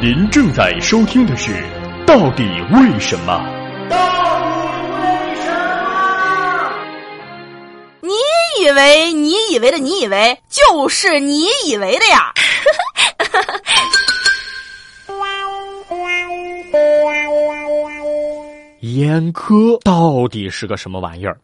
[0.00, 1.52] 您正在收听的是
[2.06, 2.42] 《到底
[2.72, 3.34] 为什么》。
[3.88, 3.96] 到
[4.40, 5.50] 底为什
[5.84, 6.72] 么？
[8.00, 8.10] 你
[8.64, 12.32] 以为你以为的你以为就是你以为的呀？
[18.82, 21.38] 阉科到底是个什么玩意儿？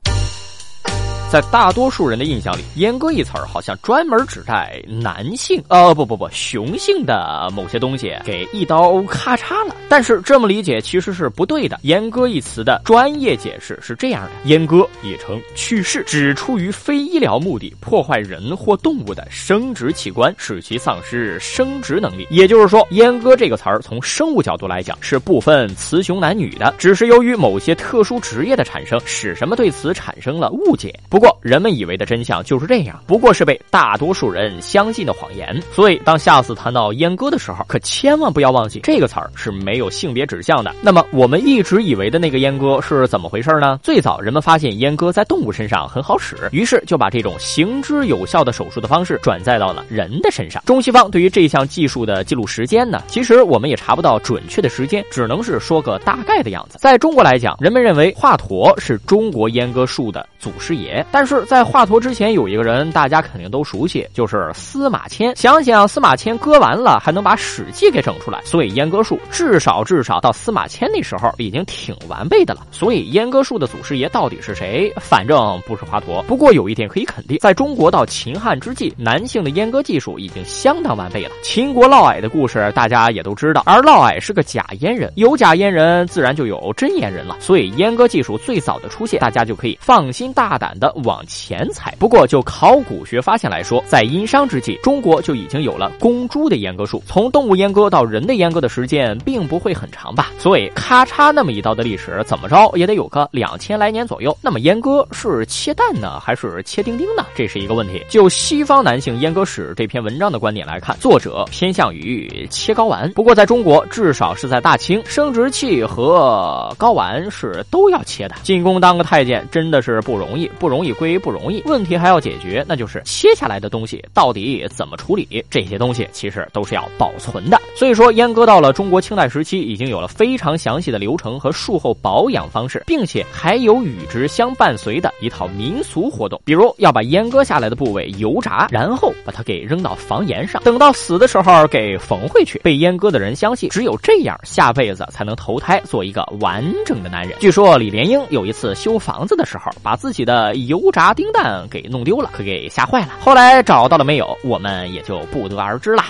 [1.28, 9.74] 在大多数人的印象里，“阉割”一词儿好像专门指代男性，呃，不不不，雄性的某些东西给一刀咔嚓了。
[9.88, 11.78] 但是这么理解其实是不对的。
[11.82, 22.26] “阉割”一词的专业解释是这样的：阉割也称去世，指出于非医疗目的破坏人或动物的生殖器官，使其丧失生殖能力。
[22.30, 30.94] 也就是说，“阉割”这个词儿从生物角度来讲是不分雌雄男女的，只是由于某些特殊职业的产生，使什么对此产生了误解。
[31.16, 35.58] 不过，人们以为的真相就是这样，不过是被大多数人相信的谎言。
[35.72, 40.74] 所以，当下次谈到阉割的时候，可千万不要忘记这个词儿是没有性别指向的。
[40.82, 43.80] 那么，我们一直以为的那个阉割是怎么回事呢？
[43.82, 50.62] 最早人们发现阉割在动物身上很好使，于是就把这种行之有效的手术的方式转载到了人的身上。
[50.66, 56.76] 中西方对于这项技术的记录时间呢，其实我们也查不到准确的时间，只能是说个大概的样子。
[56.78, 61.02] 在中国来讲，人们认为华佗是中国阉割术的祖师爷。
[61.10, 65.34] 但是在华佗之前有一个人，大家肯定都熟悉，就是司马迁。
[65.36, 72.66] 想想司马迁割完了，还能把《史记》给整出来，所以阉割术至少至少到司马迁那时候已经挺完备的了。
[72.70, 74.92] 所以阉割术的祖师爷到底是谁？
[75.00, 76.22] 反正不是华佗。
[76.24, 81.30] 不过有一点可以肯定，在中国到秦汉之际，男性的阉割技术已经相当完备了。
[81.42, 87.36] 秦国嫪毐的故事大家也都知道，而嫪毐是个假阉人，有假阉人自然就有真阉人了。
[87.40, 90.92] 所以阉割技术最早的出现，大家就可以放心大胆的。
[91.04, 91.94] 往前踩。
[91.98, 97.02] 不过就考古学发现来说，在殷商之际，中国就已经有了公猪的阉割术。
[97.06, 100.30] 从动物阉割到人的阉割的时间，并不会很长吧？
[100.38, 104.36] 所以咔嚓那么一刀的历史，怎么着也得有个两千来年左右。
[104.40, 107.26] 那么阉割是切蛋呢，还是切丁丁呢？
[107.34, 108.02] 这是一个问题。
[108.08, 113.10] 就西方男性阉割史这篇文章的观点来看，作者偏向于切睾丸。
[113.12, 118.34] 不过在中国，至少是在大清，生殖器和睾丸是都要切的。
[118.42, 120.85] 进宫当个太监真的是不容易，不容易。
[120.92, 125.44] 归不容易，问题还要解决，那就是切下来的东西到底怎么处理？
[125.50, 127.60] 这些东西其实都是要保存的。
[127.74, 142.58] 所以说，阉割到了中国清代时期，已经有了非常详细的流程和术后保养方式，并且还有与之相伴随的一套民俗活动，比如要把阉割下来的部位油炸，然后把它给扔到房檐上，等到死的时候给缝回去。
[142.60, 147.38] 被阉割的人相信，只有这样，下辈子才能投胎做一个完整的男人。
[147.38, 153.08] 据说李莲英有一次修房子的时候，把自己的油油炸丁蛋给弄丢了，可给吓坏了。
[153.20, 156.04] 后来找到了没有，我们也就不得而知了。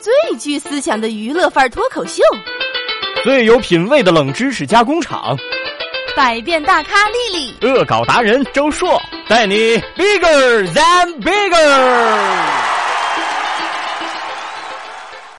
[0.00, 2.22] 最具思想的娱乐范儿脱口秀，
[3.24, 5.36] 最有品位的冷知识加工厂，
[6.14, 12.65] 百变大咖丽丽，恶搞达人周硕，带你 bigger than bigger。